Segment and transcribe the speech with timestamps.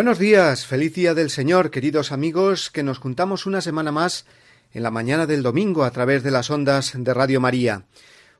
[0.00, 4.24] Buenos días, feliz día del Señor, queridos amigos, que nos juntamos una semana más
[4.72, 7.84] en la mañana del domingo a través de las ondas de Radio María.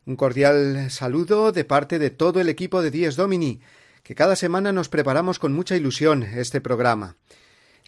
[0.06, 3.60] Un cordial saludo de parte de todo el equipo de Dies Domini,
[4.02, 7.16] que cada semana nos preparamos con mucha ilusión este programa.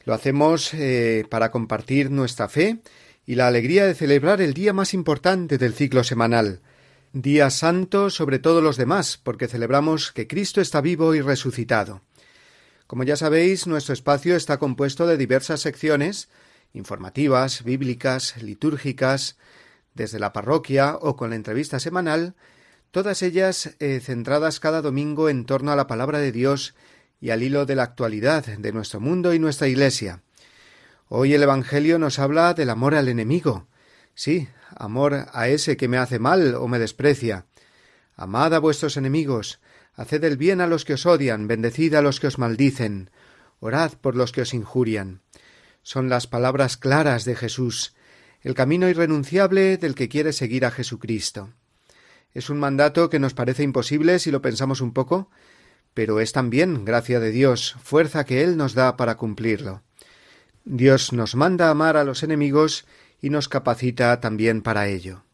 [0.05, 2.83] Lo hacemos eh, para compartir nuestra fe
[3.25, 6.61] y la alegría de celebrar el día más importante del ciclo semanal,
[7.15, 12.03] día santo sobre todos los demás, porque celebramos que Cristo está vivo y resucitado.
[12.93, 16.29] Como ya sabéis, nuestro espacio está compuesto de diversas secciones
[16.75, 19.39] informativas, bíblicas, litúrgicas,
[19.95, 22.35] desde la parroquia o con la entrevista semanal,
[22.91, 26.75] todas ellas eh, centradas cada domingo en torno a la palabra de Dios
[27.19, 30.21] y al hilo de la actualidad de nuestro mundo y nuestra Iglesia.
[31.09, 33.69] Hoy el Evangelio nos habla del amor al enemigo.
[34.15, 37.47] Sí, amor a ese que me hace mal o me desprecia.
[38.17, 39.61] Amad a vuestros enemigos,
[39.95, 43.11] Haced el bien a los que os odian, bendecid a los que os maldicen,
[43.61, 45.21] orad por los que os injurian.
[45.83, 47.95] Son las palabras claras de Jesús,
[48.41, 51.51] el camino irrenunciable del que quiere seguir a Jesucristo.
[52.35, 55.29] Es un mandato que nos parece imposible si lo pensamos un poco,
[55.95, 59.83] pero es también, gracia de Dios, fuerza que Él nos da para cumplirlo.
[60.65, 62.87] Dios nos manda amar a los enemigos
[63.21, 65.25] y nos capacita también para ello.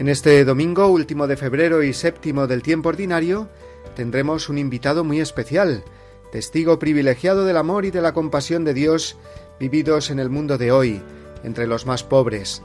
[0.00, 3.50] En este domingo último de febrero y séptimo del tiempo ordinario
[3.94, 5.84] tendremos un invitado muy especial,
[6.32, 9.18] testigo privilegiado del amor y de la compasión de Dios
[9.58, 11.02] vividos en el mundo de hoy,
[11.44, 12.62] entre los más pobres.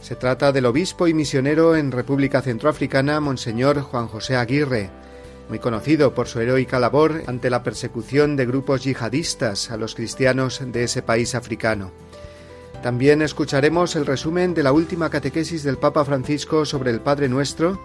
[0.00, 4.88] Se trata del obispo y misionero en República Centroafricana, Monseñor Juan José Aguirre,
[5.50, 10.62] muy conocido por su heroica labor ante la persecución de grupos yihadistas a los cristianos
[10.64, 11.92] de ese país africano.
[12.82, 17.80] También escucharemos el resumen de la última catequesis del Papa Francisco sobre el Padre Nuestro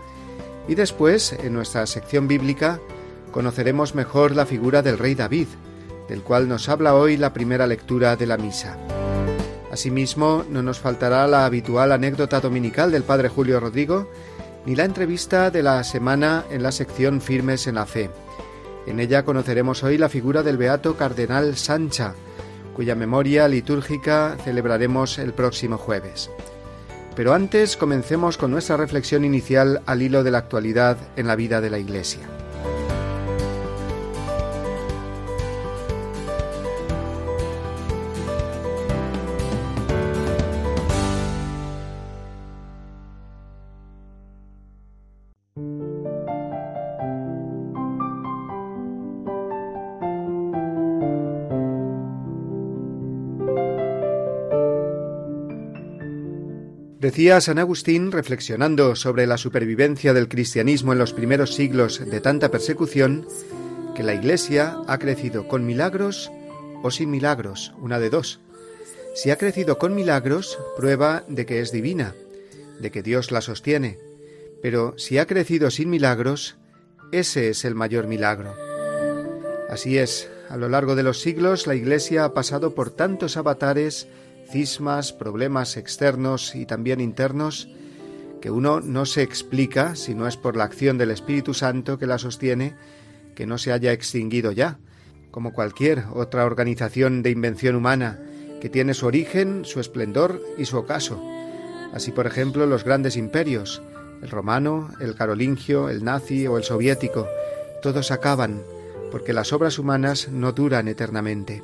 [0.67, 2.79] y después, en nuestra sección bíblica,
[3.31, 5.47] conoceremos mejor la figura del rey David,
[6.07, 8.77] del cual nos habla hoy la primera lectura de la misa.
[9.71, 14.07] Asimismo, no nos faltará la habitual anécdota dominical del Padre Julio Rodrigo,
[14.65, 18.11] ni la entrevista de la semana en la sección Firmes en la Fe.
[18.85, 22.13] En ella conoceremos hoy la figura del Beato Cardenal Sancha,
[22.73, 26.29] cuya memoria litúrgica celebraremos el próximo jueves.
[27.15, 31.61] Pero antes comencemos con nuestra reflexión inicial al hilo de la actualidad en la vida
[31.61, 32.21] de la Iglesia.
[57.13, 62.49] Decía San Agustín, reflexionando sobre la supervivencia del cristianismo en los primeros siglos de tanta
[62.49, 63.27] persecución,
[63.95, 66.31] que la Iglesia ha crecido con milagros
[66.81, 68.39] o sin milagros, una de dos.
[69.13, 72.15] Si ha crecido con milagros, prueba de que es divina,
[72.79, 73.99] de que Dios la sostiene.
[74.63, 76.55] Pero si ha crecido sin milagros,
[77.11, 78.55] ese es el mayor milagro.
[79.69, 84.07] Así es, a lo largo de los siglos la Iglesia ha pasado por tantos avatares,
[84.51, 87.69] cismas, problemas externos y también internos,
[88.41, 92.07] que uno no se explica si no es por la acción del Espíritu Santo que
[92.07, 92.75] la sostiene,
[93.35, 94.79] que no se haya extinguido ya,
[95.31, 98.19] como cualquier otra organización de invención humana,
[98.61, 101.21] que tiene su origen, su esplendor y su ocaso.
[101.93, 103.81] Así, por ejemplo, los grandes imperios,
[104.21, 107.27] el romano, el carolingio, el nazi o el soviético,
[107.81, 108.61] todos acaban,
[109.11, 111.63] porque las obras humanas no duran eternamente.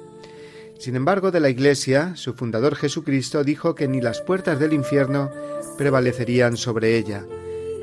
[0.79, 5.29] Sin embargo, de la Iglesia, su fundador Jesucristo dijo que ni las puertas del infierno
[5.77, 7.25] prevalecerían sobre ella,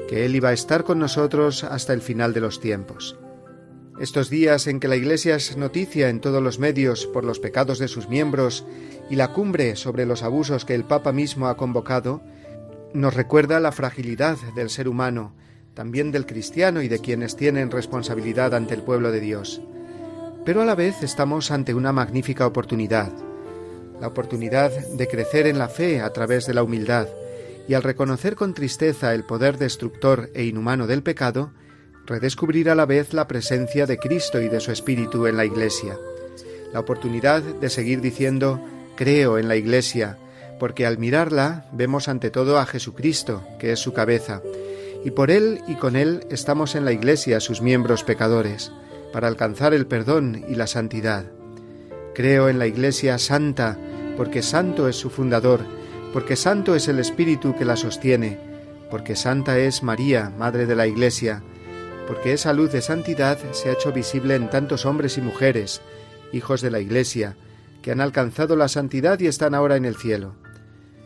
[0.09, 3.19] que Él iba a estar con nosotros hasta el final de los tiempos.
[4.01, 7.79] Estos días en que la Iglesia es noticia en todos los medios por los pecados
[7.79, 8.65] de sus miembros
[9.11, 12.23] y la cumbre sobre los abusos que el Papa mismo ha convocado,
[12.95, 15.35] nos recuerda la fragilidad del ser humano,
[15.75, 19.61] también del cristiano y de quienes tienen responsabilidad ante el pueblo de Dios.
[20.47, 23.11] Pero a la vez estamos ante una magnífica oportunidad,
[24.01, 27.09] la oportunidad de crecer en la fe a través de la humildad,
[27.67, 31.51] y al reconocer con tristeza el poder destructor e inhumano del pecado,
[32.07, 35.99] redescubrir a la vez la presencia de Cristo y de su Espíritu en la Iglesia.
[36.73, 38.61] La oportunidad de seguir diciendo
[38.95, 40.17] creo en la Iglesia,
[40.61, 44.43] porque al mirarla vemos ante todo a Jesucristo, que es su cabeza,
[45.05, 48.71] y por Él y con Él estamos en la Iglesia, sus miembros pecadores,
[49.17, 51.25] para alcanzar el perdón y la santidad.
[52.15, 53.79] Creo en la Iglesia santa,
[54.15, 55.61] porque santo es su fundador,
[56.13, 58.39] porque santo es el Espíritu que la sostiene,
[58.91, 61.43] porque santa es María, Madre de la Iglesia,
[62.07, 65.81] porque esa luz de santidad se ha hecho visible en tantos hombres y mujeres,
[66.35, 67.39] hijos de la Iglesia,
[67.81, 70.35] que han alcanzado la santidad y están ahora en el cielo.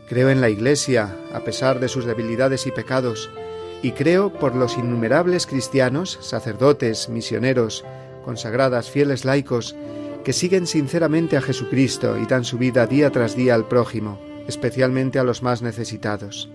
[0.09, 3.31] Creo en la Iglesia, a pesar de sus debilidades y pecados,
[3.83, 7.85] y creo por los innumerables cristianos, sacerdotes, misioneros,
[8.25, 9.75] consagradas, fieles laicos,
[10.25, 15.19] que siguen sinceramente a Jesucristo y dan su vida día tras día al prójimo, especialmente
[15.19, 16.51] a los más necesitados.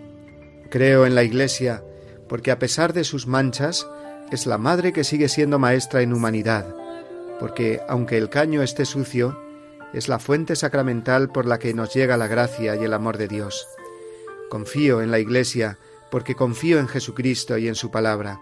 [0.69, 1.83] Creo en la Iglesia,
[2.27, 3.88] porque a pesar de sus manchas,
[4.31, 6.75] es la madre que sigue siendo maestra en humanidad,
[7.39, 9.39] porque aunque el caño esté sucio,
[9.94, 13.27] es la fuente sacramental por la que nos llega la gracia y el amor de
[13.27, 13.68] Dios.
[14.50, 15.80] Confío en la Iglesia,
[16.15, 18.39] porque confío en Jesucristo y en su palabra,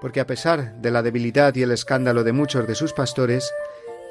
[0.00, 3.52] porque a pesar de la debilidad y el escándalo de muchos de sus pastores,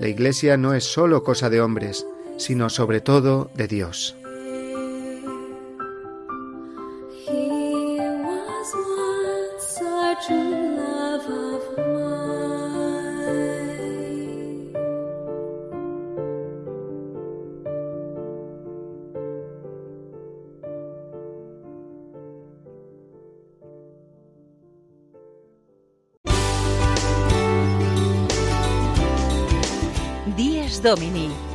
[0.02, 4.18] la Iglesia no es sólo cosa de hombres, sino sobre todo de Dios.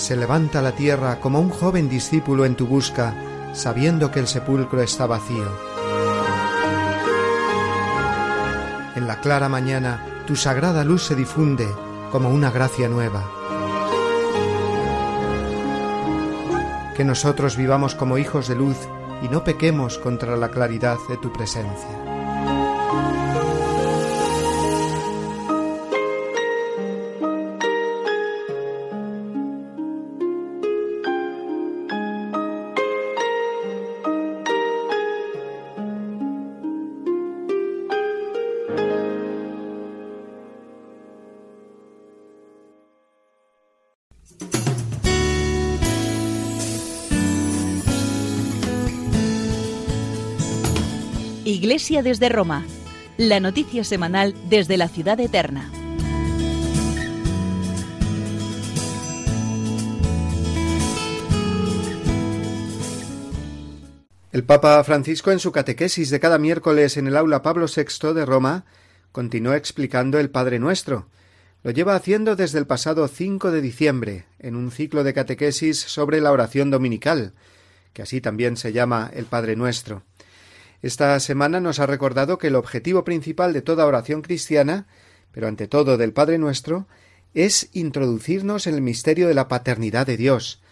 [0.00, 3.14] Se levanta la tierra como un joven discípulo en tu busca,
[3.52, 5.46] sabiendo que el sepulcro está vacío.
[8.96, 11.68] En la clara mañana tu sagrada luz se difunde
[12.10, 13.30] como una gracia nueva.
[16.96, 18.78] Que nosotros vivamos como hijos de luz
[19.22, 22.09] y no pequemos contra la claridad de tu presencia.
[52.02, 52.64] Desde Roma,
[53.18, 55.70] la noticia semanal desde la ciudad eterna.
[64.32, 68.24] El Papa Francisco en su catequesis de cada miércoles en el aula Pablo VI de
[68.24, 68.64] Roma
[69.12, 71.08] continuó explicando el Padre Nuestro.
[71.62, 76.22] Lo lleva haciendo desde el pasado 5 de diciembre, en un ciclo de catequesis sobre
[76.22, 77.34] la oración dominical,
[77.92, 80.02] que así también se llama el Padre Nuestro.
[80.82, 84.86] Esta semana nos ha recordado que el objetivo principal de toda oración cristiana,
[85.32, 86.86] pero ante todo del Padre nuestro,
[87.34, 90.62] es introducirnos en el misterio de la paternidad de Dios,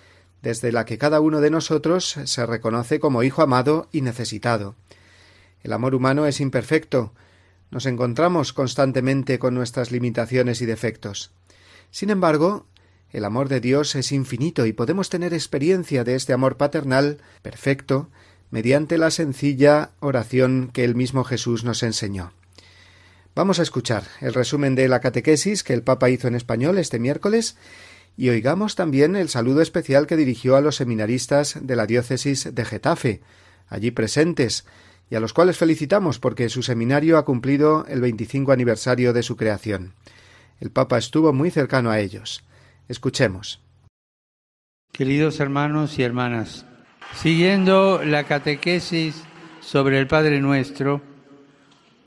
[0.43, 4.77] desde la que cada uno de nosotros se reconoce como hijo amado y necesitado.
[5.63, 7.13] El amor humano es imperfecto,
[7.71, 11.33] nos encontramos constantemente con nuestras limitaciones y defectos.
[11.91, 12.67] Sin embargo,
[13.11, 18.09] el amor de Dios es infinito y podemos tener experiencia de este amor paternal perfecto
[18.51, 22.33] mediante la sencilla oración que el mismo Jesús nos enseñó.
[23.35, 26.99] Vamos a escuchar el resumen de la catequesis que el Papa hizo en español este
[26.99, 27.57] miércoles
[28.17, 32.65] y oigamos también el saludo especial que dirigió a los seminaristas de la diócesis de
[32.65, 33.21] Getafe,
[33.69, 34.67] allí presentes,
[35.09, 39.37] y a los cuales felicitamos porque su seminario ha cumplido el 25 aniversario de su
[39.37, 39.95] creación.
[40.61, 42.43] El Papa estuvo muy cercano a ellos.
[42.89, 43.63] Escuchemos.
[44.93, 46.67] Queridos hermanos y hermanas,
[47.15, 49.25] siguiendo la catequesis
[49.61, 51.01] sobre el Padre Nuestro,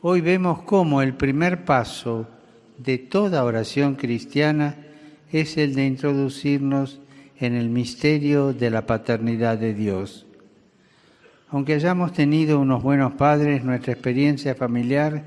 [0.01, 2.27] hoy vemos cómo el primer paso
[2.77, 4.77] de toda oración cristiana
[5.31, 7.00] es el de introducirnos
[7.39, 10.25] en el misterio de la paternidad de Dios.
[11.50, 15.24] Aunque hayamos tenido unos buenos padres, nuestra experiencia familiar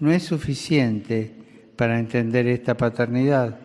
[0.00, 1.32] no es suficiente
[1.76, 3.60] para entender esta paternidad,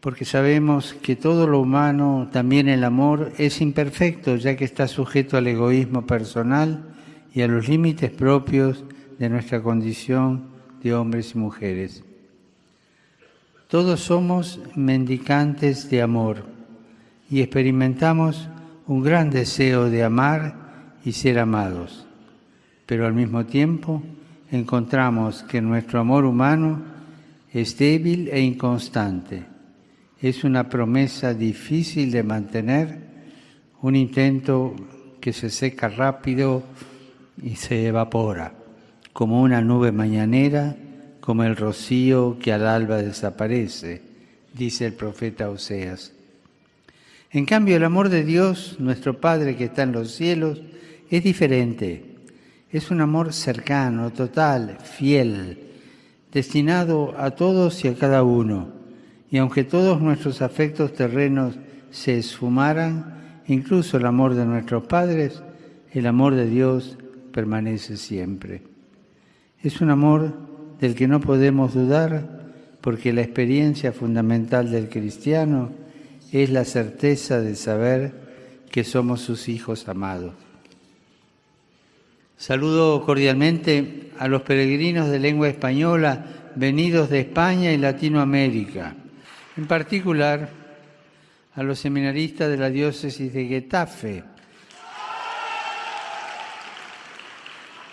[0.00, 5.36] porque sabemos que todo lo humano, también el amor, es imperfecto, ya que está sujeto
[5.36, 6.94] al egoísmo personal
[7.34, 8.84] y a los límites propios
[9.18, 10.50] de nuestra condición
[10.82, 12.04] de hombres y mujeres.
[13.66, 16.44] Todos somos mendicantes de amor
[17.28, 18.48] y experimentamos
[18.86, 22.06] un gran deseo de amar y ser amados.
[22.86, 24.02] Pero al mismo tiempo
[24.50, 26.80] encontramos que nuestro amor humano
[27.52, 29.57] es débil e inconstante.
[30.20, 32.98] Es una promesa difícil de mantener,
[33.82, 34.74] un intento
[35.20, 36.64] que se seca rápido
[37.40, 38.54] y se evapora,
[39.12, 40.74] como una nube mañanera,
[41.20, 44.02] como el rocío que al alba desaparece,
[44.54, 46.12] dice el profeta Oseas.
[47.30, 50.60] En cambio, el amor de Dios, nuestro Padre que está en los cielos,
[51.10, 52.16] es diferente.
[52.72, 55.58] Es un amor cercano, total, fiel,
[56.32, 58.77] destinado a todos y a cada uno.
[59.30, 61.58] Y aunque todos nuestros afectos terrenos
[61.90, 65.42] se esfumaran, incluso el amor de nuestros padres,
[65.92, 66.96] el amor de Dios
[67.32, 68.62] permanece siempre.
[69.62, 70.34] Es un amor
[70.80, 72.38] del que no podemos dudar
[72.80, 75.70] porque la experiencia fundamental del cristiano
[76.32, 78.12] es la certeza de saber
[78.70, 80.34] que somos sus hijos amados.
[82.36, 88.94] Saludo cordialmente a los peregrinos de lengua española venidos de España y Latinoamérica,
[89.58, 90.50] en particular
[91.56, 94.22] a los seminaristas de la diócesis de Getafe,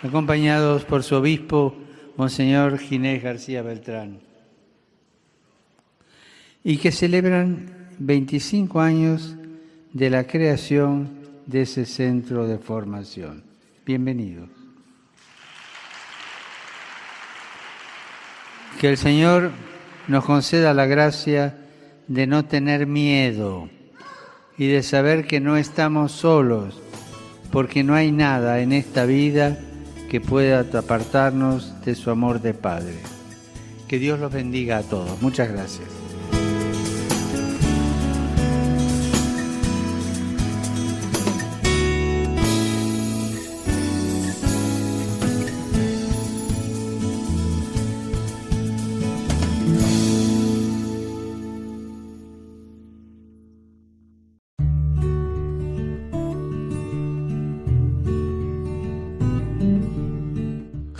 [0.00, 1.76] acompañados por su obispo,
[2.16, 4.20] Monseñor Ginés García Beltrán,
[6.62, 9.34] y que celebran 25 años
[9.92, 13.42] de la creación de ese centro de formación.
[13.84, 14.48] Bienvenidos.
[18.80, 19.50] Que el Señor
[20.08, 21.56] nos conceda la gracia
[22.08, 23.68] de no tener miedo
[24.58, 26.80] y de saber que no estamos solos,
[27.50, 29.58] porque no hay nada en esta vida
[30.10, 32.94] que pueda apartarnos de su amor de Padre.
[33.88, 35.20] Que Dios los bendiga a todos.
[35.20, 36.05] Muchas gracias.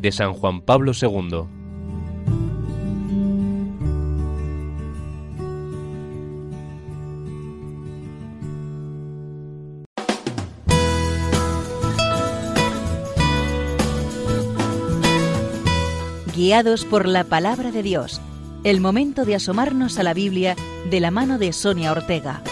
[0.00, 1.44] de San Juan Pablo II.
[16.34, 18.20] Guiados por la palabra de Dios,
[18.62, 20.54] el momento de asomarnos a la Biblia
[20.88, 22.42] de la mano de Sonia Ortega.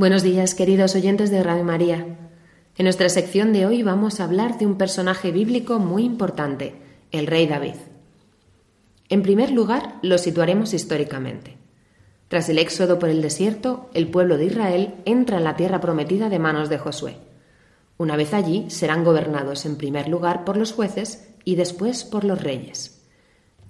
[0.00, 2.16] Buenos días, queridos oyentes de Radio María.
[2.78, 6.72] En nuestra sección de hoy vamos a hablar de un personaje bíblico muy importante,
[7.10, 7.74] el rey David.
[9.10, 11.58] En primer lugar, lo situaremos históricamente.
[12.28, 16.30] Tras el éxodo por el desierto, el pueblo de Israel entra en la tierra prometida
[16.30, 17.18] de manos de Josué.
[17.98, 22.42] Una vez allí, serán gobernados en primer lugar por los jueces y después por los
[22.42, 23.02] reyes.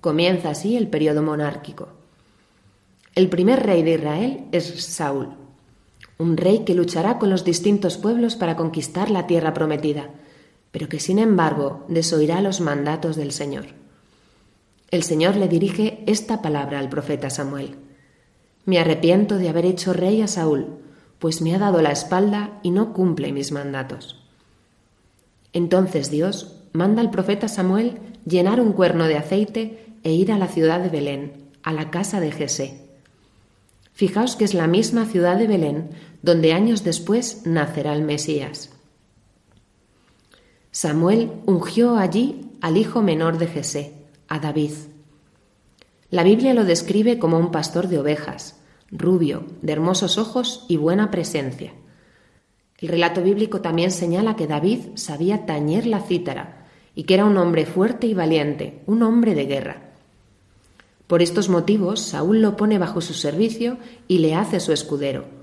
[0.00, 1.88] Comienza así el periodo monárquico.
[3.16, 5.39] El primer rey de Israel es Saúl,
[6.20, 10.10] un rey que luchará con los distintos pueblos para conquistar la tierra prometida,
[10.70, 13.66] pero que sin embargo desoirá los mandatos del Señor.
[14.90, 17.76] El Señor le dirige esta palabra al profeta Samuel.
[18.66, 20.66] Me arrepiento de haber hecho rey a Saúl,
[21.18, 24.22] pues me ha dado la espalda y no cumple mis mandatos.
[25.54, 30.48] Entonces Dios manda al profeta Samuel llenar un cuerno de aceite e ir a la
[30.48, 32.90] ciudad de Belén, a la casa de Jesé.
[34.00, 35.90] Fijaos que es la misma ciudad de Belén
[36.22, 38.70] donde años después nacerá el Mesías.
[40.70, 43.94] Samuel ungió allí al hijo menor de Jesé,
[44.28, 44.72] a David.
[46.10, 48.60] La Biblia lo describe como un pastor de ovejas,
[48.90, 51.72] rubio, de hermosos ojos y buena presencia.
[52.78, 57.36] El relato bíblico también señala que David sabía tañer la cítara y que era un
[57.36, 59.82] hombre fuerte y valiente, un hombre de guerra.
[61.06, 65.39] Por estos motivos, Saúl lo pone bajo su servicio y le hace su escudero,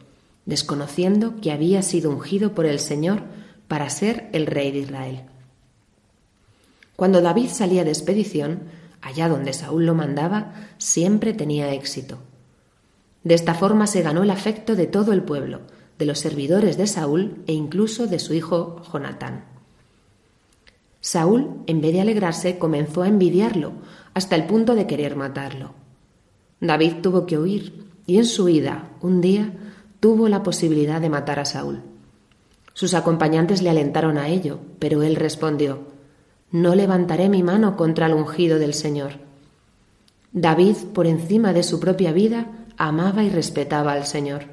[0.47, 3.21] desconociendo que había sido ungido por el Señor
[3.67, 5.21] para ser el rey de Israel.
[6.95, 8.61] Cuando David salía de expedición,
[9.01, 12.17] allá donde Saúl lo mandaba, siempre tenía éxito.
[13.23, 15.61] De esta forma se ganó el afecto de todo el pueblo,
[15.99, 19.43] de los servidores de Saúl e incluso de su hijo Jonatán.
[21.01, 23.73] Saúl, en vez de alegrarse, comenzó a envidiarlo,
[24.13, 25.73] hasta el punto de querer matarlo.
[26.61, 29.53] David tuvo que huir, y en su huida, un día,
[29.99, 31.81] tuvo la posibilidad de matar a Saúl.
[32.73, 35.79] Sus acompañantes le alentaron a ello, pero él respondió
[36.51, 39.13] No levantaré mi mano contra el ungido del Señor.
[40.31, 44.45] David, por encima de su propia vida, amaba y respetaba al Señor.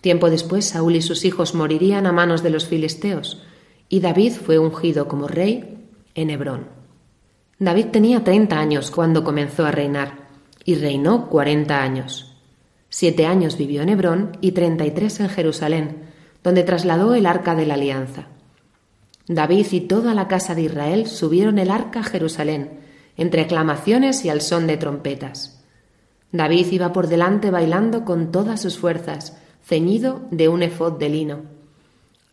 [0.00, 3.42] Tiempo después, Saúl y sus hijos morirían a manos de los filisteos,
[3.88, 6.68] y David fue ungido como rey en Hebrón.
[7.58, 10.28] David tenía treinta años cuando comenzó a reinar,
[10.64, 12.27] y reinó cuarenta años.
[12.90, 16.04] Siete años vivió en Hebrón y treinta y tres en Jerusalén,
[16.42, 18.28] donde trasladó el arca de la alianza.
[19.26, 22.80] David y toda la casa de Israel subieron el arca a Jerusalén,
[23.16, 25.62] entre aclamaciones y al son de trompetas.
[26.32, 31.42] David iba por delante bailando con todas sus fuerzas, ceñido de un efod de lino.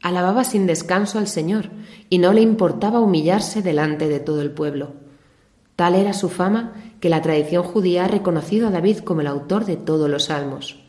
[0.02, 1.70] Alababa sin descanso al Señor
[2.10, 4.94] y no le importaba humillarse delante de todo el pueblo.
[5.76, 9.66] Tal era su fama que la tradición judía ha reconocido a David como el autor
[9.66, 10.80] de todos los salmos.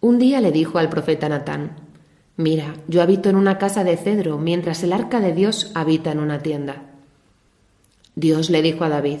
[0.00, 1.76] Un día le dijo al profeta Natán,
[2.36, 6.20] Mira, yo habito en una casa de cedro, mientras el arca de Dios habita en
[6.20, 6.82] una tienda.
[8.14, 9.20] Dios le dijo a David,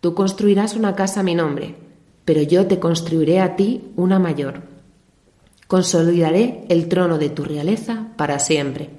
[0.00, 1.76] Tú construirás una casa a mi nombre,
[2.24, 4.62] pero yo te construiré a ti una mayor.
[5.66, 8.90] Consolidaré el trono de tu realeza para siempre.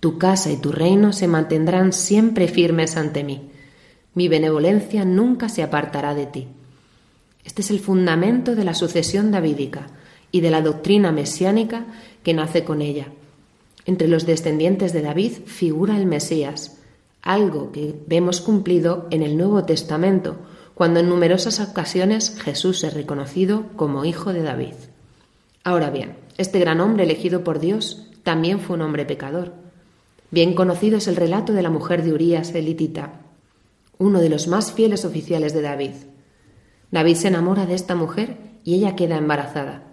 [0.00, 3.49] Tu casa y tu reino se mantendrán siempre firmes ante mí.
[4.14, 6.48] Mi benevolencia nunca se apartará de ti.
[7.44, 9.86] Este es el fundamento de la sucesión davídica
[10.32, 11.86] y de la doctrina mesiánica
[12.22, 13.06] que nace con ella.
[13.86, 16.78] Entre los descendientes de David figura el Mesías,
[17.22, 20.36] algo que vemos cumplido en el Nuevo Testamento,
[20.74, 24.74] cuando en numerosas ocasiones Jesús es reconocido como hijo de David.
[25.62, 29.52] Ahora bien, este gran hombre elegido por Dios también fue un hombre pecador.
[30.30, 33.20] Bien conocido es el relato de la mujer de Urías elitita,
[34.00, 35.92] uno de los más fieles oficiales de David.
[36.90, 39.84] David se enamora de esta mujer y ella queda embarazada.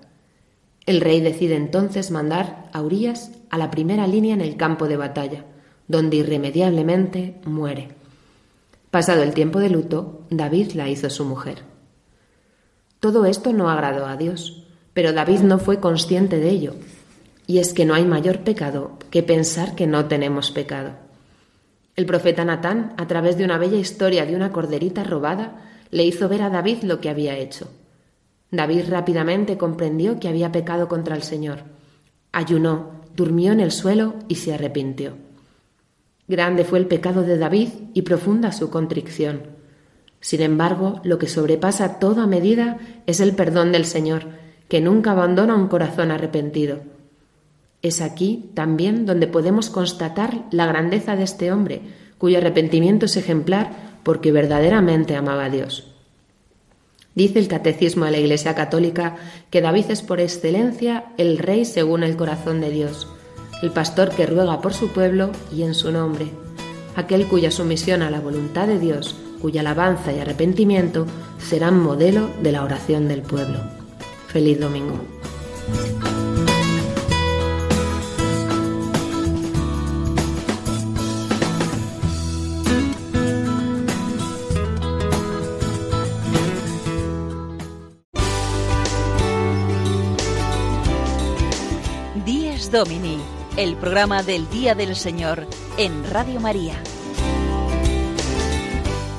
[0.86, 4.96] El rey decide entonces mandar a Urías a la primera línea en el campo de
[4.96, 5.44] batalla,
[5.90, 7.90] donde irremediablemente muere.
[8.92, 11.64] Pasado el tiempo de luto, David la hizo su mujer.
[13.02, 16.76] Todo esto no agradó a Dios, pero David no fue consciente de ello.
[17.46, 21.07] Y es que no hay mayor pecado que pensar que no tenemos pecado.
[21.98, 26.30] El profeta Natán, a través de una bella historia de una corderita robada, le hizo
[26.30, 27.72] ver a David lo que había hecho.
[28.52, 31.64] David rápidamente comprendió que había pecado contra el Señor.
[32.32, 35.14] Ayunó, durmió en el suelo y se arrepintió.
[36.28, 39.42] Grande fue el pecado de David y profunda su contrición.
[40.20, 44.28] Sin embargo, lo que sobrepasa toda medida es el perdón del Señor,
[44.70, 46.78] que nunca abandona un corazón arrepentido.
[47.88, 51.84] Es aquí también donde podemos constatar la grandeza de este hombre,
[52.18, 55.88] cuyo arrepentimiento es ejemplar porque verdaderamente amaba a Dios.
[57.16, 59.16] Dice el Catecismo de la Iglesia Católica
[59.50, 63.08] que David es por excelencia el rey según el corazón de Dios,
[63.62, 66.28] el pastor que ruega por su pueblo y en su nombre,
[66.98, 71.06] aquel cuya sumisión a la voluntad de Dios, cuya alabanza y arrepentimiento
[71.40, 73.62] serán modelo de la oración del pueblo.
[74.28, 75.00] Feliz domingo.
[92.72, 93.18] Domini,
[93.56, 96.74] el programa del Día del Señor en Radio María.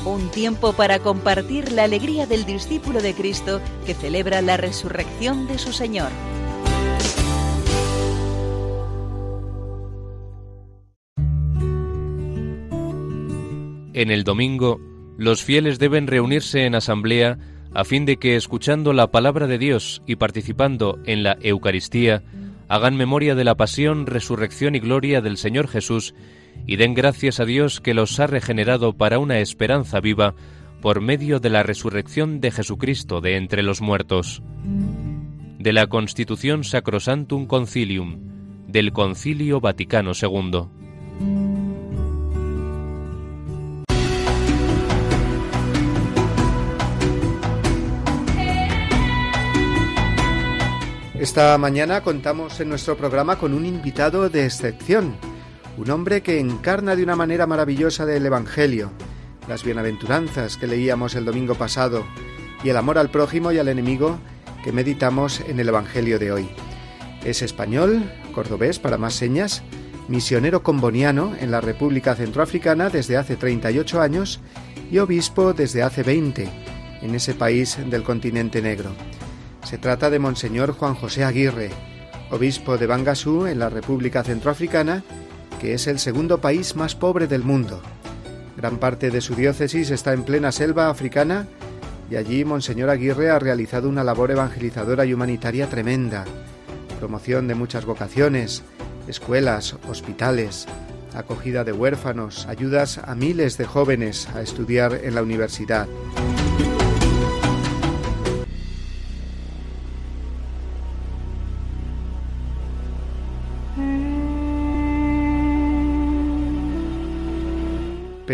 [0.05, 5.59] Un tiempo para compartir la alegría del discípulo de Cristo que celebra la resurrección de
[5.59, 6.11] su Señor.
[13.95, 14.81] En el domingo,
[15.17, 17.39] los fieles deben reunirse en asamblea
[17.75, 22.23] a fin de que, escuchando la palabra de Dios y participando en la Eucaristía,
[22.69, 26.15] hagan memoria de la pasión, resurrección y gloria del Señor Jesús
[26.67, 30.35] y den gracias a Dios que los ha regenerado para una esperanza viva
[30.81, 34.43] por medio de la resurrección de Jesucristo de entre los muertos.
[35.59, 38.21] De la Constitución Sacrosantum Concilium,
[38.69, 40.69] del Concilio Vaticano II.
[51.19, 55.17] Esta mañana contamos en nuestro programa con un invitado de excepción,
[55.77, 58.93] un hombre que encarna de una manera maravillosa el Evangelio,
[59.49, 62.07] las bienaventuranzas que leíamos el domingo pasado
[62.63, 64.21] y el amor al prójimo y al enemigo
[64.63, 66.49] que meditamos en el Evangelio de hoy.
[67.25, 69.65] Es español, cordobés para más señas,
[70.07, 74.39] misionero comboniano en la República Centroafricana desde hace 38 años
[74.89, 76.49] y obispo desde hace 20
[77.03, 78.93] en ese país del continente negro.
[79.69, 81.69] Se trata de Monseñor Juan José Aguirre,
[82.31, 85.05] obispo de Bangasú en la República Centroafricana,
[85.61, 87.83] que es el segundo país más pobre del mundo.
[88.57, 91.47] Gran parte de su diócesis está en plena selva africana
[92.11, 96.25] y allí Monseñor Aguirre ha realizado una labor evangelizadora y humanitaria tremenda.
[96.99, 98.63] Promoción de muchas vocaciones,
[99.07, 100.67] escuelas, hospitales,
[101.15, 105.87] acogida de huérfanos, ayudas a miles de jóvenes a estudiar en la universidad.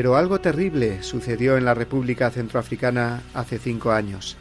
[0.05, 4.37] Pero algo terrible sucedió en la República Centroafricana hace cinco años.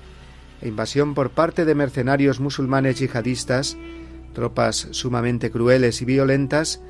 [0.62, 3.78] La invasión por parte de mercenarios musulmanes yihadistas,
[4.34, 6.82] tropas sumamente crueles y violentas,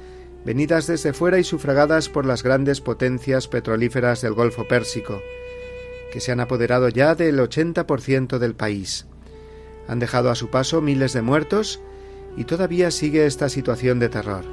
[0.43, 5.21] venidas desde fuera y sufragadas por las grandes potencias petrolíferas del Golfo Pérsico,
[6.11, 9.05] que se han apoderado ya del 80% del país.
[9.87, 11.79] Han dejado a su paso miles de muertos
[12.37, 14.43] y todavía sigue esta situación de terror.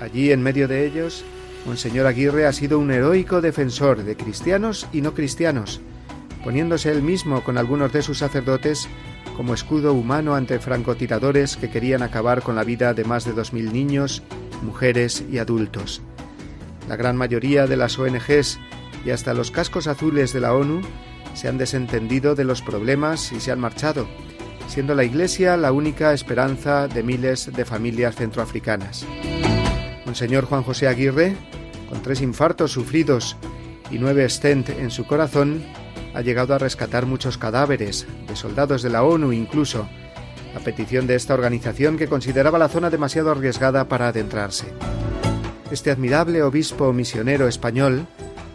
[0.00, 1.22] Allí, en medio de ellos,
[1.66, 5.80] Monseñor Aguirre ha sido un heroico defensor de cristianos y no cristianos,
[6.42, 8.88] poniéndose él mismo con algunos de sus sacerdotes
[9.36, 13.52] como escudo humano ante francotiradores que querían acabar con la vida de más de dos
[13.52, 14.22] mil niños,
[14.62, 16.02] mujeres y adultos.
[16.88, 18.60] La gran mayoría de las ONGs
[19.04, 20.82] y hasta los cascos azules de la ONU
[21.32, 24.06] se han desentendido de los problemas y se han marchado,
[24.68, 29.06] siendo la Iglesia la única esperanza de miles de familias centroafricanas.
[30.06, 31.36] Monseñor Juan José Aguirre,
[31.88, 33.36] con tres infartos sufridos
[33.90, 35.62] y nueve stent en su corazón,
[36.14, 39.88] ha llegado a rescatar muchos cadáveres, de soldados de la ONU incluso,
[40.54, 44.66] a petición de esta organización que consideraba la zona demasiado arriesgada para adentrarse.
[45.70, 48.06] Este admirable obispo misionero español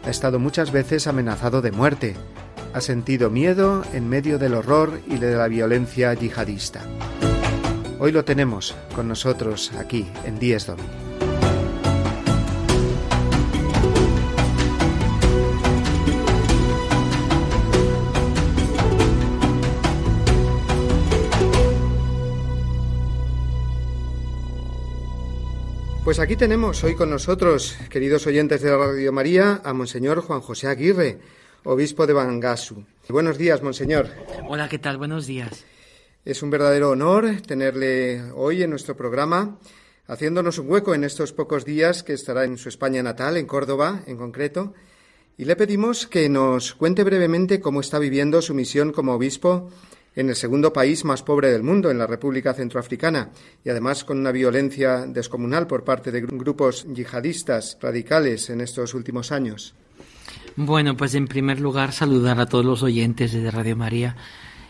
[0.05, 2.15] ha estado muchas veces amenazado de muerte,
[2.73, 6.81] ha sentido miedo en medio del horror y de la violencia yihadista.
[7.99, 11.08] Hoy lo tenemos con nosotros aquí en Dies Domini.
[26.09, 30.41] Pues aquí tenemos hoy con nosotros, queridos oyentes de la Radio María, a Monseñor Juan
[30.41, 31.19] José Aguirre,
[31.63, 32.83] obispo de Bangasu.
[33.09, 34.09] Buenos días, Monseñor.
[34.47, 34.97] Hola, ¿qué tal?
[34.97, 35.67] Buenos días.
[36.25, 39.59] Es un verdadero honor tenerle hoy en nuestro programa,
[40.07, 44.01] haciéndonos un hueco en estos pocos días que estará en su España natal, en Córdoba
[44.07, 44.73] en concreto,
[45.37, 49.69] y le pedimos que nos cuente brevemente cómo está viviendo su misión como obispo
[50.19, 53.29] en el segundo país más pobre del mundo, en la República Centroafricana,
[53.63, 59.32] y además con una violencia descomunal por parte de grupos yihadistas radicales en estos últimos
[59.32, 59.75] años.
[60.58, 64.17] Bueno, pues en primer lugar saludar a todos los oyentes de Radio María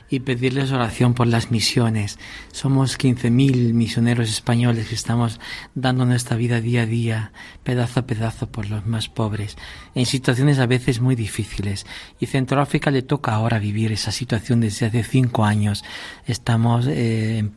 [0.10, 2.18] y pedirles oración por las misiones.
[2.52, 5.40] Somos 15.000 misioneros españoles que estamos
[5.76, 7.32] dando nuestra vida día a día,
[7.64, 9.58] pedazo a pedazo por los más pobres,
[9.94, 11.86] en situaciones a veces muy difíciles.
[12.20, 15.84] Y Centroáfrica le toca ahora vivir esa situación desde hace cinco años.
[16.26, 17.48] Estamos eh,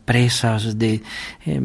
[0.74, 1.02] de
[1.46, 1.60] eh,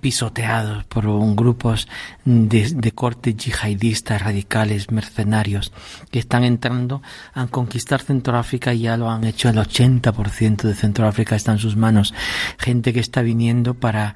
[0.00, 1.88] pisoteados por grupos
[2.24, 5.72] de, de corte yihadistas, radicales, mercenarios,
[6.10, 7.02] que están entrando
[7.34, 11.58] a conquistar Centroáfrica y ya lo han hecho en los 80% de Centroáfrica está en
[11.58, 12.14] sus manos.
[12.58, 14.14] Gente que está viniendo para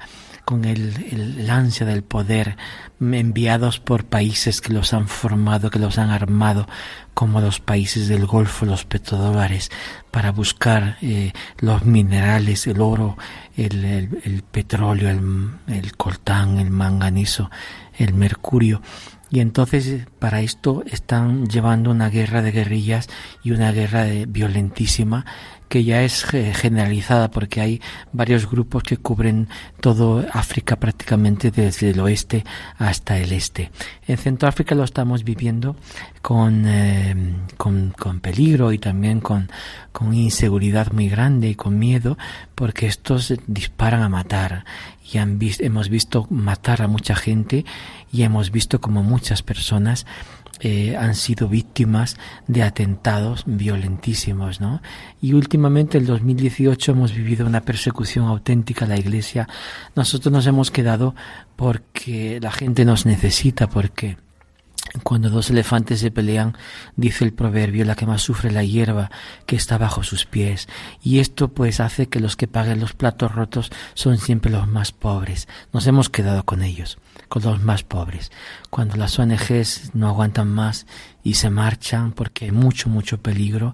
[0.51, 2.57] con el, el, ansia del poder,
[2.99, 6.67] enviados por países que los han formado, que los han armado,
[7.13, 9.71] como los países del Golfo, los petrodólares,
[10.11, 13.17] para buscar eh, los minerales, el oro,
[13.55, 15.09] el, petróleo,
[15.67, 17.49] el, coltán, el manganizo,
[17.97, 18.81] el mercurio.
[19.29, 23.07] Y entonces para esto están llevando una guerra de guerrillas
[23.41, 25.25] y una guerra de, violentísima
[25.71, 27.81] que ya es generalizada porque hay
[28.11, 29.47] varios grupos que cubren
[29.79, 32.43] todo África prácticamente desde el oeste
[32.77, 33.71] hasta el este.
[34.05, 35.77] En Centroáfrica lo estamos viviendo
[36.21, 37.15] con, eh,
[37.55, 39.49] con, con, peligro y también con,
[39.93, 42.17] con inseguridad muy grande y con miedo
[42.53, 44.65] porque estos disparan a matar
[45.09, 47.63] y han hemos visto matar a mucha gente
[48.11, 50.05] y hemos visto como muchas personas
[50.63, 54.79] eh, han sido víctimas de atentados violentísimos, ¿no?
[55.19, 59.49] Y últimamente, el 2018, hemos vivido una persecución auténtica a la Iglesia.
[59.95, 61.15] Nosotros nos hemos quedado
[61.55, 64.17] porque la gente nos necesita, porque
[65.03, 66.55] cuando dos elefantes se pelean,
[66.95, 69.09] dice el proverbio, la que más sufre la hierba
[69.47, 70.67] que está bajo sus pies.
[71.01, 74.91] Y esto pues hace que los que paguen los platos rotos son siempre los más
[74.91, 75.47] pobres.
[75.73, 76.99] Nos hemos quedado con ellos
[77.31, 78.29] con los más pobres.
[78.69, 80.85] Cuando las ONGs no aguantan más
[81.23, 83.73] y se marchan porque hay mucho, mucho peligro,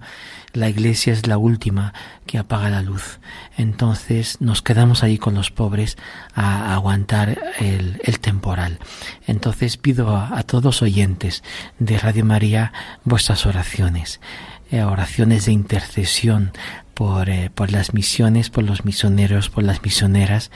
[0.53, 1.91] la iglesia es la última
[2.27, 3.19] que apaga la luz.
[3.57, 5.97] Entonces nos quedamos ahí con los pobres
[6.35, 8.77] a aguantar el, temporal.
[9.25, 11.41] Entonces pido a, todos oyentes
[11.79, 12.71] de Radio María
[13.05, 14.19] vuestras oraciones.
[14.69, 16.51] Eh, oraciones de intercesión
[16.97, 20.49] por, eh, por las misiones, por los misioneros, por las misioneras,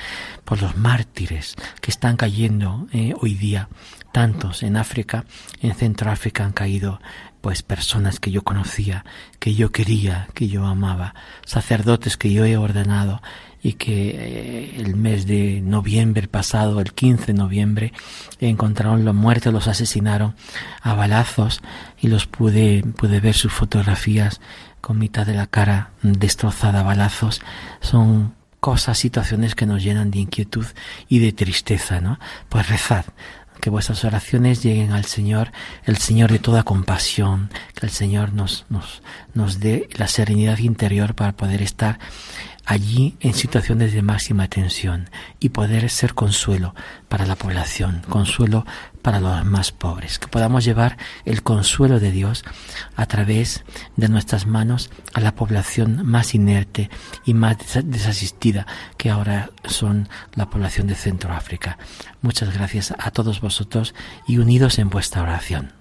[0.44, 3.70] por los mártires que están cayendo eh, hoy día.
[4.12, 5.24] Tantos en África,
[5.62, 7.00] en Centroáfrica han caído
[7.42, 9.06] pues personas que yo conocía,
[9.38, 11.14] que yo quería, que yo amaba,
[11.46, 13.22] sacerdotes que yo he ordenado
[13.62, 17.94] y que eh, el mes de noviembre pasado, el 15 de noviembre,
[18.40, 20.36] encontraron los muertos, los asesinaron
[20.82, 21.62] a balazos
[22.00, 24.42] y los pude, pude ver sus fotografías
[24.82, 27.42] con mitad de la cara destrozada a balazos,
[27.80, 30.66] son cosas, situaciones que nos llenan de inquietud
[31.08, 32.20] y de tristeza, ¿no?
[32.50, 33.06] Pues rezad,
[33.60, 35.52] que vuestras oraciones lleguen al Señor,
[35.86, 39.02] el Señor de toda compasión, que el Señor nos, nos,
[39.34, 42.00] nos dé la serenidad interior para poder estar
[42.66, 46.76] allí en situaciones de máxima tensión y poder ser consuelo
[47.10, 48.66] para la población, consuelo
[49.02, 52.44] para los más pobres, que podamos llevar el consuelo de Dios
[52.96, 53.64] a través
[53.96, 56.90] de nuestras manos a la población más inerte
[57.26, 61.78] y más desasistida que ahora son la población de Centroáfrica.
[62.22, 63.94] Muchas gracias a todos vosotros
[64.28, 65.74] y unidos en vuestra oración.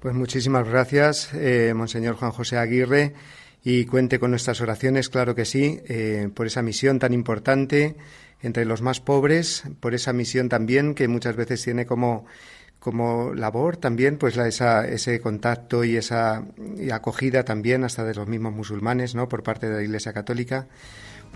[0.00, 3.14] Pues muchísimas gracias, eh, Monseñor Juan José Aguirre
[3.62, 7.96] y cuente con nuestras oraciones, claro que sí, eh, por esa misión tan importante
[8.42, 12.24] entre los más pobres, por esa misión también que muchas veces tiene como,
[12.78, 16.44] como labor también pues la, esa, ese contacto y esa
[16.92, 19.28] acogida también hasta de los mismos musulmanes, ¿no?
[19.28, 20.66] por parte de la Iglesia Católica.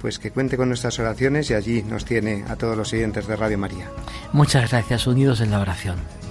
[0.01, 3.37] Pues que cuente con nuestras oraciones y allí nos tiene a todos los oyentes de
[3.37, 3.89] Radio María.
[4.33, 6.24] Muchas gracias, unidos en la oración.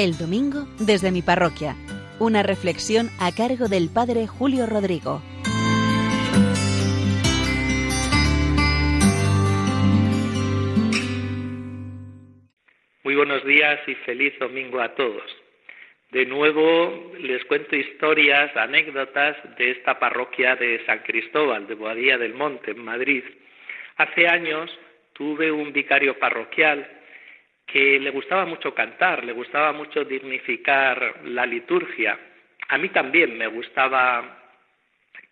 [0.00, 1.76] El domingo desde mi parroquia.
[2.18, 5.20] Una reflexión a cargo del Padre Julio Rodrigo.
[13.04, 15.30] Muy buenos días y feliz domingo a todos.
[16.12, 22.32] De nuevo les cuento historias, anécdotas de esta parroquia de San Cristóbal, de Boadilla del
[22.32, 23.22] Monte, en Madrid.
[23.98, 24.70] Hace años
[25.12, 26.88] tuve un vicario parroquial
[27.72, 32.18] que le gustaba mucho cantar, le gustaba mucho dignificar la liturgia.
[32.68, 34.38] A mí también me gustaba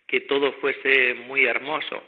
[0.07, 2.01] que todo fuese muy hermoso.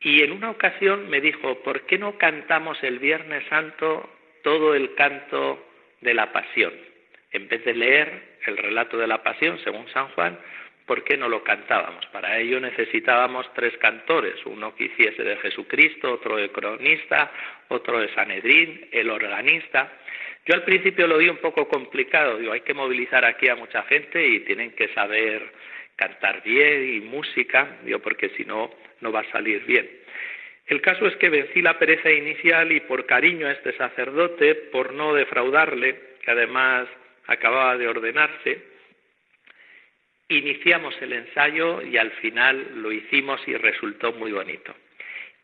[0.00, 4.08] Y en una ocasión me dijo, ¿por qué no cantamos el Viernes Santo
[4.42, 5.66] todo el canto
[6.00, 6.72] de la Pasión?
[7.32, 10.38] En vez de leer el relato de la Pasión según San Juan,
[10.88, 12.04] ¿por qué no lo cantábamos?
[12.06, 17.30] Para ello necesitábamos tres cantores, uno que hiciese de Jesucristo, otro de cronista,
[17.68, 19.92] otro de Sanedrín, el organista.
[20.46, 23.82] Yo al principio lo vi un poco complicado, digo, hay que movilizar aquí a mucha
[23.82, 25.52] gente y tienen que saber
[25.94, 28.70] cantar bien y música, digo, porque si no,
[29.00, 29.88] no va a salir bien.
[30.66, 34.94] El caso es que vencí la pereza inicial y por cariño a este sacerdote, por
[34.94, 36.88] no defraudarle, que además
[37.26, 38.77] acababa de ordenarse,
[40.28, 44.74] Iniciamos el ensayo y al final lo hicimos y resultó muy bonito.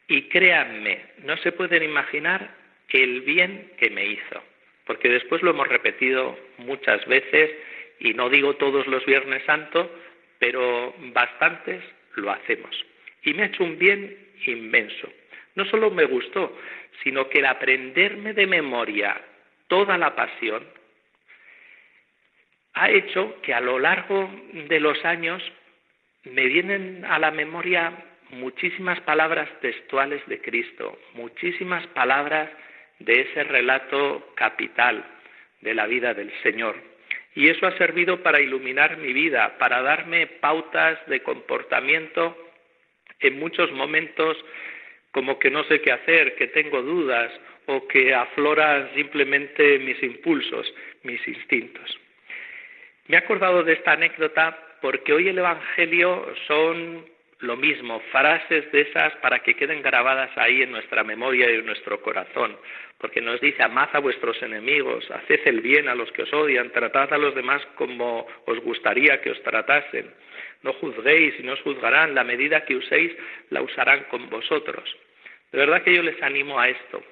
[0.09, 2.55] Y créanme, no se pueden imaginar
[2.95, 4.43] el bien que me hizo,
[4.87, 7.51] porque después lo hemos repetido muchas veces
[7.99, 9.89] y no digo todos los Viernes Santos,
[10.39, 11.83] pero bastantes
[12.15, 12.85] lo hacemos.
[13.23, 14.17] Y me ha hecho un bien
[14.47, 15.09] inmenso.
[15.57, 16.57] No solo me gustó,
[17.03, 19.21] sino que el aprenderme de memoria
[19.69, 20.65] toda la pasión,
[22.75, 25.43] ha hecho que a lo largo de los años
[26.25, 27.93] me vienen a la memoria
[28.31, 32.51] muchísimas palabras textuales de Cristo, muchísimas palabras
[32.99, 35.05] de ese relato capital
[35.61, 36.77] de la vida del Señor.
[37.35, 42.37] Y eso ha servido para iluminar mi vida, para darme pautas de comportamiento
[43.21, 44.37] en muchos momentos
[45.11, 47.33] como que no sé qué hacer, que tengo dudas
[47.67, 50.73] o que afloran simplemente mis impulsos,
[51.05, 51.99] mis instintos.
[53.07, 57.05] Me he acordado de esta anécdota porque hoy el Evangelio son
[57.41, 61.67] lo mismo, frases de esas para que queden grabadas ahí en nuestra memoria y en
[61.67, 62.57] nuestro corazón,
[62.97, 66.71] porque nos dice, amad a vuestros enemigos, haced el bien a los que os odian,
[66.71, 70.11] tratad a los demás como os gustaría que os tratasen,
[70.63, 73.13] no juzguéis y no os juzgarán, la medida que uséis
[73.51, 74.97] la usarán con vosotros.
[75.53, 77.03] De verdad que yo les animo a esto,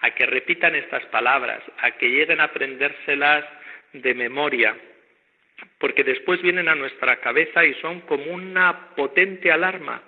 [0.00, 3.44] a que repitan estas palabras, a que lleguen a aprendérselas
[3.92, 4.76] de memoria,
[5.78, 10.02] porque después vienen a nuestra cabeza y son como una potente alarma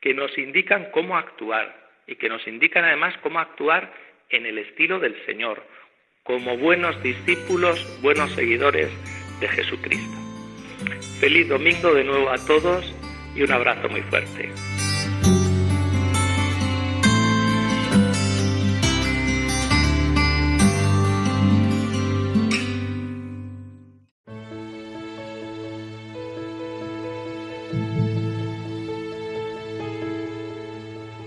[0.00, 3.92] que nos indican cómo actuar y que nos indican además cómo actuar
[4.28, 5.62] en el estilo del Señor,
[6.22, 8.90] como buenos discípulos, buenos seguidores
[9.40, 10.16] de Jesucristo.
[11.20, 12.94] Feliz domingo de nuevo a todos
[13.34, 14.50] y un abrazo muy fuerte.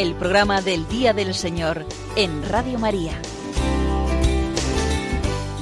[0.00, 1.84] El programa del Día del Señor
[2.16, 3.20] en Radio María.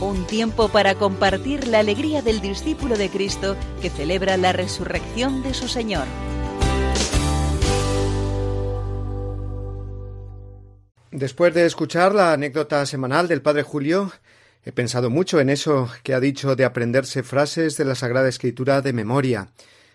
[0.00, 5.54] Un tiempo para compartir la alegría del discípulo de Cristo que celebra la resurrección de
[5.54, 6.06] su Señor.
[11.10, 14.12] Después de escuchar la anécdota semanal del Padre Julio,
[14.64, 18.82] he pensado mucho en eso que ha dicho de aprenderse frases de la Sagrada Escritura
[18.82, 19.48] de memoria.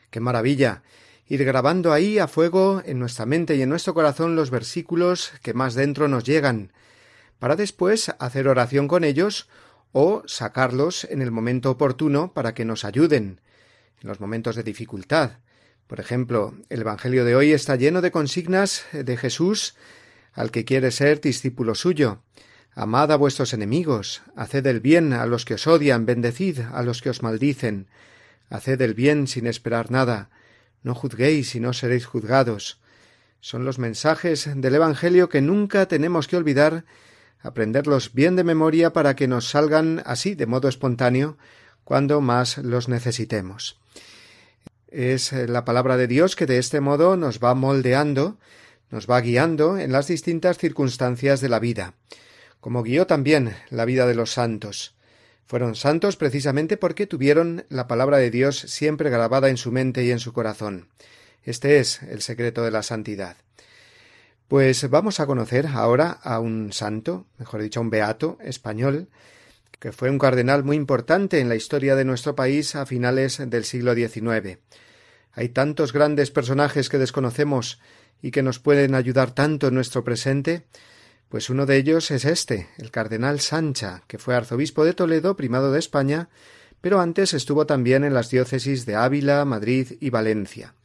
[0.10, 0.84] ¡Qué maravilla!
[1.28, 5.54] Ir grabando ahí a fuego en nuestra mente y en nuestro corazón los versículos que
[5.54, 6.72] más dentro nos llegan,
[7.40, 9.48] para después hacer oración con ellos
[9.92, 13.42] o sacarlos en el momento oportuno para que nos ayuden
[14.02, 15.40] en los momentos de dificultad.
[15.88, 19.76] Por ejemplo, el Evangelio de hoy está lleno de consignas de Jesús
[20.34, 22.22] al que quiere ser discípulo suyo.
[22.74, 27.02] Amad a vuestros enemigos, haced el bien a los que os odian, bendecid a los
[27.02, 27.88] que os maldicen,
[28.50, 30.32] haced el bien sin esperar nada,
[30.84, 32.80] no juzguéis y no seréis juzgados.
[33.40, 36.86] Son los mensajes del Evangelio que nunca tenemos que olvidar,
[37.42, 41.38] aprenderlos bien de memoria para que nos salgan así de modo espontáneo
[41.84, 43.80] cuando más los necesitemos.
[44.88, 48.38] Es la palabra de Dios que de este modo nos va moldeando,
[48.92, 51.96] nos va guiando en las distintas circunstancias de la vida,
[52.60, 54.96] como guió también la vida de los santos.
[55.46, 60.12] Fueron santos precisamente porque tuvieron la palabra de Dios siempre grabada en su mente y
[60.12, 60.88] en su corazón.
[61.44, 63.38] Este es el secreto de la santidad.
[64.48, 69.10] Pues vamos a conocer ahora a un santo, mejor dicho, a un beato español,
[69.80, 73.66] que fue un cardenal muy importante en la historia de nuestro país a finales del
[73.66, 74.60] siglo XIX.
[75.34, 77.82] Hay tantos grandes personajes que desconocemos
[78.22, 80.64] y que nos pueden ayudar tanto en nuestro presente,
[81.34, 85.72] pues uno de ellos es este, el cardenal Sancha, que fue arzobispo de Toledo, primado
[85.72, 86.30] de España,
[86.80, 90.76] pero antes estuvo también en las diócesis de Ávila, Madrid y Valencia.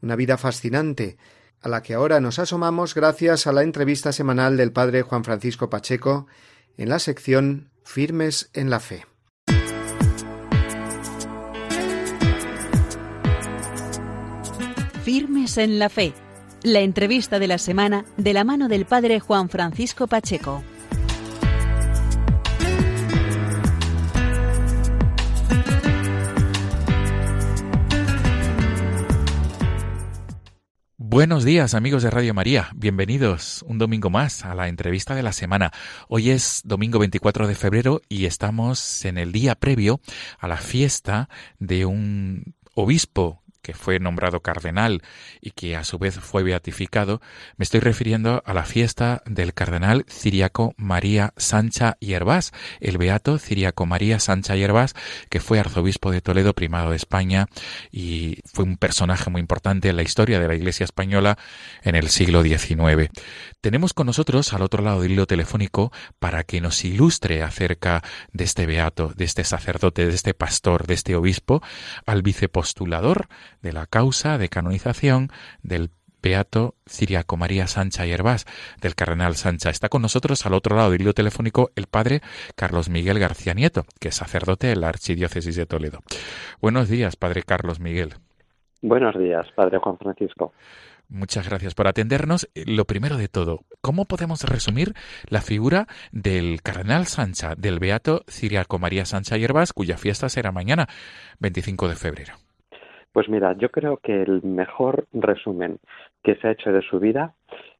[0.00, 1.16] Una vida fascinante,
[1.60, 5.68] a la que ahora nos asomamos gracias a la entrevista semanal del padre Juan Francisco
[5.68, 6.28] Pacheco
[6.76, 9.04] en la sección Firmes en la Fe.
[15.02, 16.14] Firmes en la Fe
[16.62, 20.62] la entrevista de la semana de la mano del padre Juan Francisco Pacheco.
[30.96, 35.32] Buenos días amigos de Radio María, bienvenidos un domingo más a la entrevista de la
[35.32, 35.72] semana.
[36.08, 40.00] Hoy es domingo 24 de febrero y estamos en el día previo
[40.38, 45.02] a la fiesta de un obispo que fue nombrado cardenal
[45.40, 47.20] y que a su vez fue beatificado,
[47.56, 53.86] me estoy refiriendo a la fiesta del cardenal Ciriaco María Sancha Hierbás, el beato Ciriaco
[53.86, 54.94] María Sancha Hierbás,
[55.30, 57.46] que fue arzobispo de Toledo, primado de España,
[57.90, 61.38] y fue un personaje muy importante en la historia de la Iglesia española
[61.82, 63.10] en el siglo XIX.
[63.60, 68.02] Tenemos con nosotros al otro lado del hilo telefónico para que nos ilustre acerca
[68.32, 71.62] de este beato, de este sacerdote, de este pastor, de este obispo,
[72.06, 73.28] al vicepostulador
[73.62, 75.30] de la causa de canonización
[75.62, 75.90] del
[76.22, 78.46] Beato Ciriaco María Sancha y Hervás,
[78.80, 79.70] del Cardenal Sancha.
[79.70, 82.20] Está con nosotros al otro lado del hilo telefónico el padre
[82.56, 86.00] Carlos Miguel García Nieto, que es sacerdote de la Archidiócesis de Toledo.
[86.60, 88.14] Buenos días, padre Carlos Miguel.
[88.82, 90.52] Buenos días, padre Juan Francisco.
[91.08, 92.48] Muchas gracias por atendernos.
[92.54, 94.94] Lo primero de todo, ¿cómo podemos resumir
[95.28, 100.52] la figura del Cardenal Sancha, del Beato Ciriaco María Sancha y Hervás, cuya fiesta será
[100.52, 100.86] mañana,
[101.38, 102.34] 25 de febrero?
[103.18, 105.80] Pues mira, yo creo que el mejor resumen
[106.22, 107.34] que se ha hecho de su vida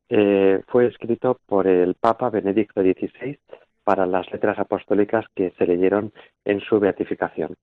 [0.09, 3.39] eh, fue escrito por el Papa Benedicto XVI
[3.85, 6.13] para las letras apostólicas que se leyeron
[6.45, 7.55] en su beatificación.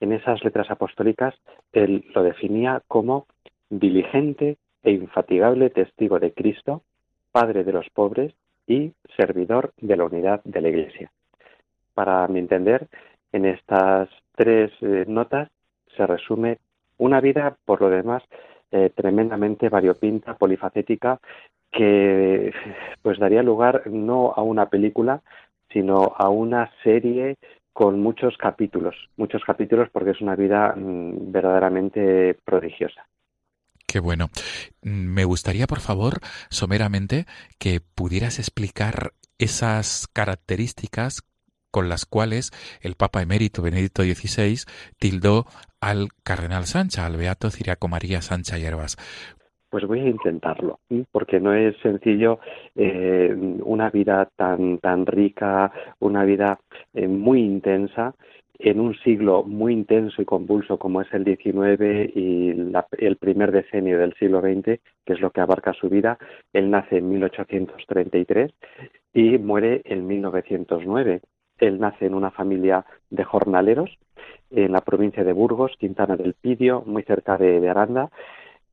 [0.00, 1.34] En esas letras apostólicas
[1.74, 3.26] él lo definía como
[3.68, 6.80] diligente e infatigable testigo de Cristo,
[7.32, 8.32] Padre de los pobres
[8.66, 11.10] y servidor de la unidad de la Iglesia.
[11.92, 12.88] para mi entender,
[13.30, 15.50] en estas tres eh, notas
[15.94, 16.56] se resume
[17.00, 18.22] una vida, por lo demás,
[18.70, 21.18] eh, tremendamente variopinta, polifacética,
[21.72, 22.52] que
[23.02, 25.22] pues daría lugar no a una película,
[25.72, 27.36] sino a una serie
[27.72, 33.06] con muchos capítulos, muchos capítulos porque es una vida mm, verdaderamente prodigiosa.
[33.86, 34.28] Qué bueno.
[34.82, 37.26] Me gustaría, por favor, someramente,
[37.58, 41.22] que pudieras explicar esas características
[41.70, 42.50] con las cuales
[42.82, 44.60] el Papa emérito Benedicto XVI
[44.98, 45.46] tildó
[45.80, 48.96] al cardenal Sancha, al beato Ciriaco María Sancha Hierbas.
[49.70, 50.80] Pues voy a intentarlo,
[51.12, 52.40] porque no es sencillo
[52.74, 55.70] eh, una vida tan, tan rica,
[56.00, 56.58] una vida
[56.92, 58.14] eh, muy intensa
[58.62, 62.50] en un siglo muy intenso y convulso como es el XIX y
[62.98, 66.18] el primer decenio del siglo XX, que es lo que abarca su vida.
[66.52, 68.52] Él nace en 1833
[69.14, 71.20] y muere en 1909.
[71.58, 73.90] Él nace en una familia de jornaleros
[74.50, 78.10] en la provincia de Burgos, Quintana del Pidio, muy cerca de, Aranda,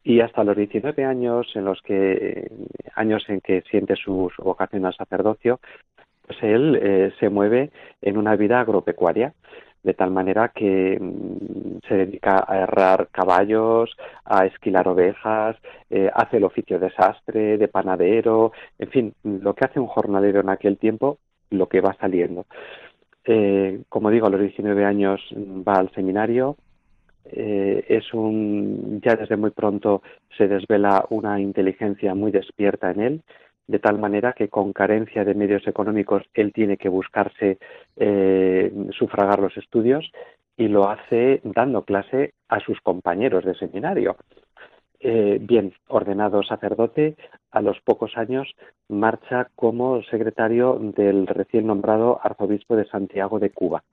[0.04, 2.50] y hasta los 19 años en los que
[2.96, 5.60] años en que siente su, vocación al sacerdocio,
[6.26, 7.72] pues él eh, se mueve
[8.02, 9.34] en una vida agropecuaria
[9.88, 15.56] de tal manera que mm, se dedica a errar caballos, a esquilar ovejas,
[15.90, 20.42] eh, hace el oficio de sastre, de panadero, en fin, lo que hace un jornalero
[20.42, 21.20] en aquel tiempo,
[21.50, 22.46] lo que va saliendo.
[23.30, 26.56] Eh, como digo, a los 19 años va al seminario,
[27.26, 30.02] eh, es un, ya desde muy pronto
[30.38, 33.22] se desvela una inteligencia muy despierta en él,
[33.68, 37.58] de tal manera que con carencia de medios económicos él tiene que buscarse
[37.98, 40.10] eh, sufragar los estudios
[40.56, 44.16] y lo hace dando clase a sus compañeros de seminario.
[45.00, 47.16] Eh, bien, ordenado sacerdote,
[47.52, 48.56] a los pocos años
[48.90, 53.84] marcha como secretario del recién nombrado arzobispo de Santiago de Cuba.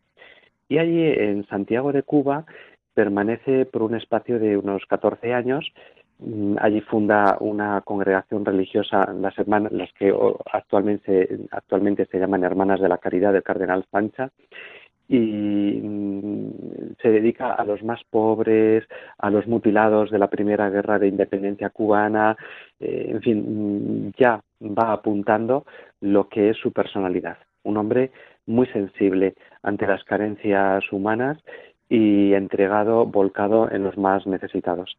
[0.68, 2.46] Y allí en Santiago de Cuba
[2.94, 5.72] permanece por un espacio de unos 14 años
[6.18, 10.14] Mm, allí funda una congregación religiosa, las hermanas, las que
[10.52, 14.30] actualmente, actualmente se llaman Hermanas de la Caridad del Cardenal Sancha,
[15.08, 18.84] y mm, se dedica a los más pobres,
[19.18, 22.36] a los mutilados de la primera guerra de independencia cubana,
[22.80, 25.64] eh, en fin, mm, ya va apuntando
[26.00, 27.38] lo que es su personalidad.
[27.62, 28.10] Un hombre
[28.46, 31.38] muy sensible ante las carencias humanas
[31.88, 34.96] y entregado, volcado en los más necesitados.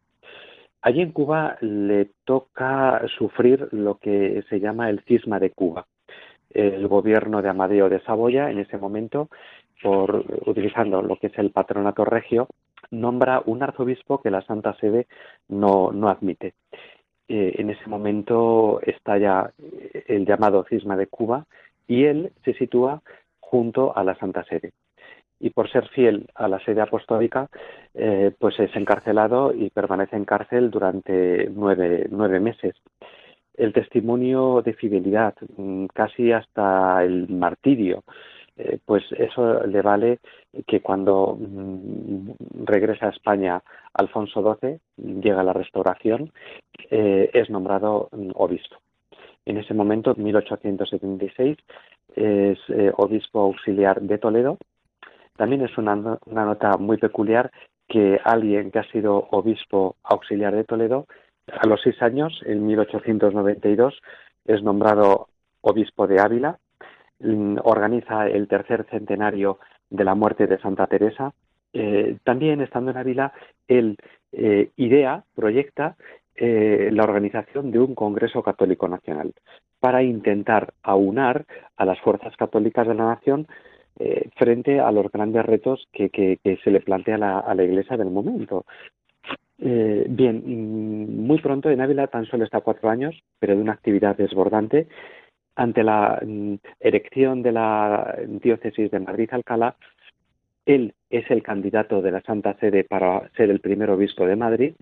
[0.82, 5.86] Allí en Cuba le toca sufrir lo que se llama el cisma de Cuba.
[6.50, 9.28] El gobierno de Amadeo de Saboya, en ese momento,
[9.82, 12.48] por utilizando lo que es el patronato regio,
[12.90, 15.06] nombra un arzobispo que la Santa Sede
[15.48, 16.54] no, admite.
[17.28, 19.52] Eh, en ese momento estalla
[20.06, 21.44] el llamado cisma de Cuba
[21.88, 23.02] y él se sitúa
[23.40, 24.72] junto a la Santa Sede
[25.38, 27.48] y por ser fiel a la sede apostólica,
[27.94, 32.74] eh, pues es encarcelado y permanece en cárcel durante nueve, nueve meses.
[33.54, 38.04] El testimonio de fidelidad, mm, casi hasta el martirio,
[38.56, 40.18] eh, pues eso le vale
[40.66, 42.30] que cuando mm,
[42.64, 43.62] regresa a España
[43.94, 46.32] Alfonso XII, llega la restauración,
[46.90, 48.76] eh, es nombrado mm, obispo.
[49.44, 51.56] En ese momento, 1876,
[52.16, 52.58] es
[52.96, 54.58] obispo auxiliar de Toledo
[55.36, 57.50] también es una, nota muy peculiar
[57.88, 61.06] que alguien que ha sido obispo auxiliar de Toledo,
[61.52, 64.00] a los seis años, en 1892,
[64.46, 65.28] es nombrado
[65.60, 66.58] obispo de Ávila,
[67.62, 69.58] organiza el tercer centenario
[69.90, 71.32] de la muerte de Santa Teresa.
[71.72, 73.32] Eh, también estando en Ávila,
[73.68, 73.96] él
[74.32, 75.96] eh, idea, proyecta
[76.34, 79.32] eh, la organización de un Congreso Católico Nacional
[79.80, 81.44] para intentar aunar
[81.76, 83.46] a las fuerzas católicas de la nación
[84.36, 88.66] frente a los grandes retos que, se le plantea a la, Iglesia del momento.
[89.56, 94.14] Bien, mm, muy pronto en Ávila tan solo está cuatro años, pero de una actividad
[94.14, 94.86] desbordante.
[95.56, 99.76] Ante la mm, erección de la diócesis de Madrid-Alcalá,
[100.64, 104.74] él es el candidato de la Santa Sede para ser el primer obispo de Madrid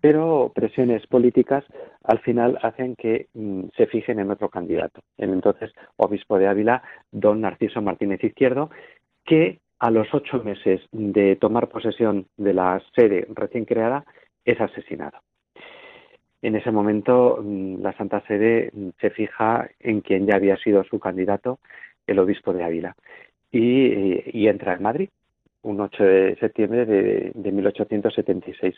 [0.00, 1.64] pero presiones políticas
[2.04, 6.82] al final hacen que mm, se fijen en otro candidato, el entonces obispo de Ávila,
[7.10, 8.70] don Narciso Martínez Izquierdo,
[9.24, 14.04] que a los ocho meses de tomar posesión de la sede recién creada
[14.44, 15.18] es asesinado.
[16.42, 20.84] En ese momento mm, la Santa Sede mm, se fija en quien ya había sido
[20.84, 21.58] su candidato,
[22.06, 22.96] el obispo de Ávila,
[23.50, 25.08] y, entra en Madrid
[25.62, 28.74] un 8 de septiembre de, de 1876.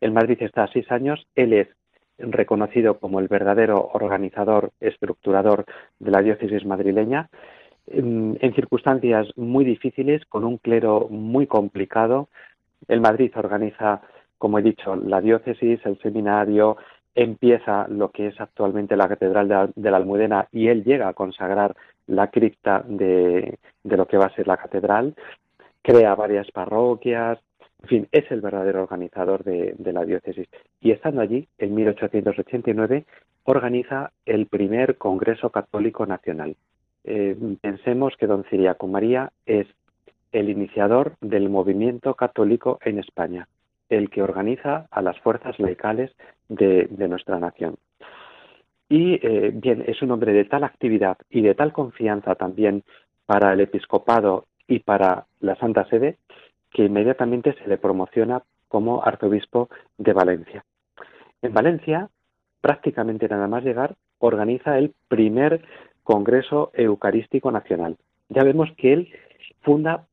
[0.00, 1.26] En Madrid está seis años.
[1.34, 1.68] Él es
[2.18, 5.64] reconocido como el verdadero organizador, estructurador
[5.98, 7.28] de la diócesis madrileña
[7.86, 12.28] en, circunstancias muy difíciles, con un clero muy complicado.
[12.88, 14.02] El Madrid organiza,
[14.44, 16.76] como he dicho, la diócesis, el seminario,
[17.14, 21.74] empieza lo que es actualmente la Catedral de, la Almudena y él llega a consagrar
[22.06, 25.14] la cripta de, lo que va a ser la catedral,
[25.80, 27.38] crea varias parroquias,
[27.84, 30.46] en fin, es el verdadero organizador de, la diócesis.
[30.78, 33.06] Y estando allí, en 1889,
[33.44, 36.54] organiza el primer Congreso Católico Nacional.
[37.04, 39.66] Eh, pensemos que don Ciriaco María es
[40.32, 43.48] el iniciador del movimiento católico en España,
[43.88, 46.10] el que organiza a las fuerzas laicales
[46.48, 47.76] de, nuestra nación.
[48.88, 52.82] Y eh, bien, es un hombre de tal actividad y de tal confianza también
[53.26, 56.18] para el episcopado y para la Santa Sede
[56.70, 60.64] que inmediatamente se le promociona como arzobispo de Valencia.
[61.40, 62.10] En Valencia,
[62.60, 65.64] prácticamente nada más llegar, organiza el primer
[66.02, 67.96] Congreso Eucarístico Nacional.
[68.28, 69.12] Ya vemos que él
[69.62, 70.06] funda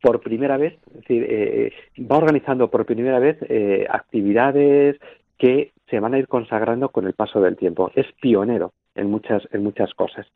[0.00, 4.96] por primera vez, es decir, eh, va organizando por primera vez eh, actividades
[5.38, 7.90] que se van a ir consagrando con el paso del tiempo.
[7.94, 10.26] Es pionero en muchas, en muchas cosas.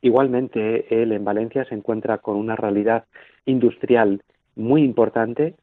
[0.00, 3.04] Igualmente, él en Valencia se encuentra con una realidad
[3.46, 4.22] industrial
[4.54, 5.54] muy importante.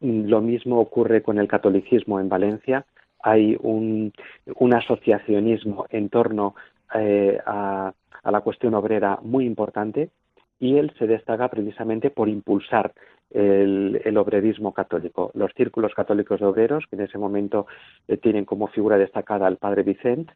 [0.00, 2.86] Lo mismo ocurre con el catolicismo en Valencia.
[3.22, 4.12] Hay un,
[4.72, 6.54] asociacionismo en torno
[6.94, 7.92] eh, a,
[8.24, 10.10] la cuestión obrera muy importante
[10.60, 12.92] y él se destaca precisamente por impulsar
[13.30, 15.32] el, obrerismo católico.
[15.34, 17.66] Los círculos católicos de obreros, que en ese momento
[18.06, 20.32] eh, tienen como figura destacada al padre Vicente,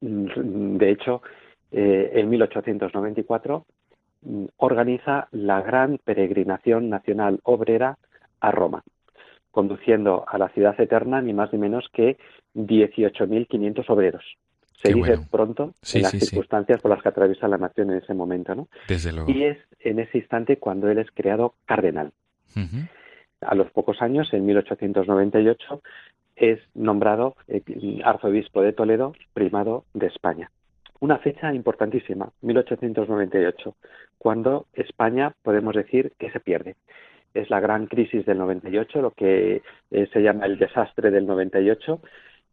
[0.00, 1.22] mm, de hecho,
[1.70, 3.64] eh, en 1894
[4.22, 7.96] Mm, organiza la gran peregrinación nacional obrera
[8.40, 8.82] a Roma,
[9.50, 12.18] conduciendo a la ciudad eterna ni más ni menos que
[12.54, 14.24] 18.500 obreros.
[14.82, 18.54] Se dice pronto en las circunstancias por las que atraviesa la nación en ese momento,
[18.54, 18.68] ¿no?
[18.88, 19.30] Desde luego.
[19.30, 22.12] Y es en ese instante cuando él es creado cardenal.
[23.42, 25.82] A los pocos años, en 1898,
[26.36, 27.62] es nombrado eh,
[28.04, 30.50] arzobispo de Toledo, primado de España
[31.00, 33.74] una fecha importantísima, 1898,
[34.18, 36.76] cuando España podemos decir que se pierde.
[37.32, 42.00] Es la gran crisis del 98, lo que eh, se llama el desastre del 98,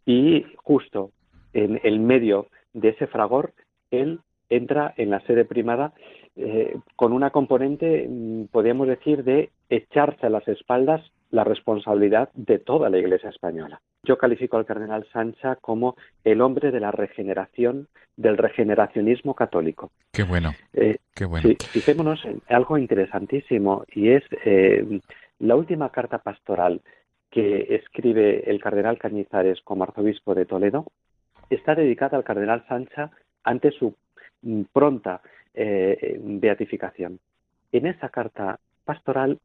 [0.06, 1.12] y justo
[1.58, 3.54] en el medio de ese fragor,
[3.90, 5.94] él entra en la sede primada
[6.36, 11.02] eh, con una componente, mm, podríamos decir, de echarse a las espaldas
[11.32, 13.82] la responsabilidad de toda la Iglesia española.
[14.04, 19.92] Yo califico al cardenal Sancha como el hombre de la regeneración, del regeneracionismo católico.
[20.14, 20.52] Qué bueno.
[20.74, 21.50] Eh, qué bueno.
[21.72, 25.02] fijémonos en algo interesantísimo y es eh,
[25.40, 26.82] la última carta pastoral
[27.30, 30.86] que escribe el cardenal Cañizares como arzobispo de Toledo
[31.50, 33.12] está dedicada al cardenal Sancha
[33.44, 33.96] ante su
[34.42, 35.22] mm, pronta
[35.54, 37.20] eh, beatificación.
[37.72, 39.40] En esa carta pastoral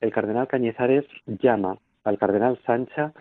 [0.00, 3.12] el cardenal Cañizares llama al cardenal Sancha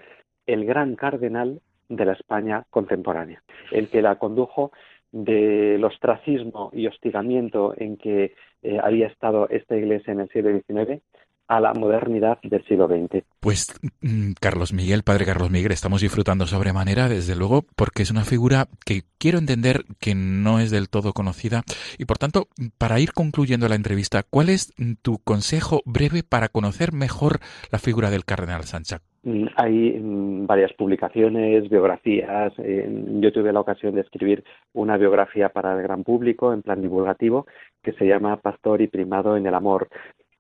[0.46, 4.72] el gran cardenal de la España contemporánea, el que la condujo
[5.12, 11.02] del ostracismo y hostigamiento en que eh, había estado esta iglesia en el siglo XIX
[11.48, 13.24] a la modernidad del siglo XX.
[13.39, 18.24] Pues mm, Carlos Miguel, padre Carlos Miguel, estamos disfrutando sobremanera, desde luego, porque es una
[18.24, 21.64] figura que quiero entender que no es del todo conocida
[21.98, 26.94] y por tanto, para ir concluyendo la entrevista, ¿cuál es tu consejo breve para conocer
[26.94, 27.39] mejor
[27.72, 29.02] la figura del cardenal Sancha?
[29.24, 32.54] Mm, hay mm, varias publicaciones, biografías.
[32.58, 37.46] Yo tuve la ocasión de escribir una biografía para el gran público en plan divulgativo
[37.82, 39.89] que se llama Pastor y Primado en el Amor.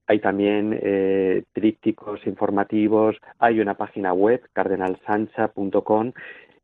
[0.07, 6.11] Hay también eh, trípticos informativos, hay una página web, cardenalsancha.com,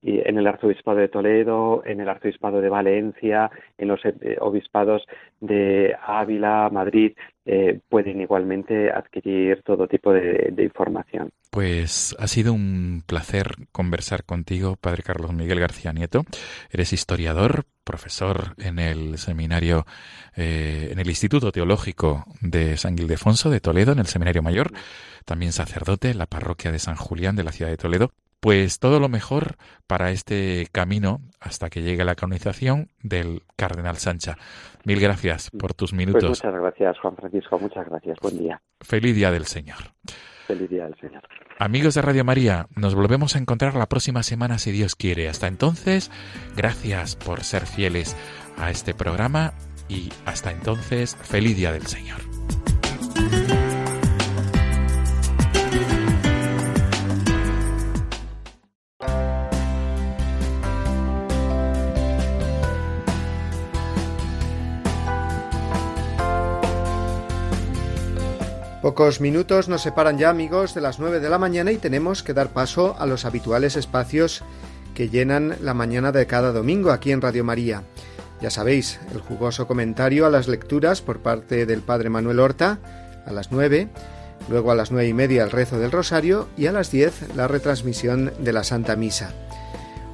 [0.01, 5.05] en el arzobispado de Toledo, en el arzobispado de Valencia, en los eh, obispados
[5.41, 7.13] de Ávila, Madrid,
[7.51, 11.31] eh, pueden igualmente adquirir todo tipo de, información.
[11.49, 16.25] Pues ha sido un placer conversar contigo, Padre Carlos Miguel García Nieto.
[16.69, 19.87] Eres historiador, profesor en el seminario,
[20.35, 24.69] eh, en el Instituto Teológico de San Ildefonso de Toledo, en el Seminario Mayor,
[25.25, 28.11] también sacerdote en la parroquia de San Julián de la ciudad de Toledo.
[28.41, 34.37] Pues todo lo mejor para este camino hasta que llegue la canonización del Cardenal Sancha.
[34.85, 36.29] Mil gracias por tus pues minutos.
[36.29, 37.59] muchas gracias, Juan Francisco.
[37.59, 38.17] Muchas gracias.
[38.21, 38.61] Buen día.
[38.81, 39.77] Feliz día del Señor.
[40.47, 41.21] Feliz día del Señor.
[41.59, 45.27] Amigos de Radio María, nos volvemos a encontrar la próxima semana si Dios quiere.
[45.27, 46.09] Hasta entonces,
[46.55, 48.15] gracias por ser fieles
[48.57, 49.53] a este programa
[49.89, 52.28] y hasta entonces, feliz día del Señor.
[68.81, 72.33] Pocos minutos nos separan ya amigos de las 9 de la mañana y tenemos que
[72.33, 74.41] dar paso a los habituales espacios
[74.93, 77.83] que llenan la mañana de cada domingo aquí en Radio María.
[78.41, 82.79] Ya sabéis, el jugoso comentario a las lecturas por parte del Padre Manuel Horta
[83.25, 83.89] a las 9,
[84.47, 87.49] luego a las nueve y media el rezo del Rosario y a las 10 la
[87.49, 89.33] retransmisión de la Santa Misa.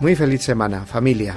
[0.00, 1.36] Muy feliz semana, familia.